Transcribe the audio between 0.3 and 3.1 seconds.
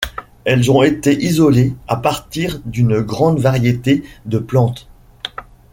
Elles ont été isolées à partir d'une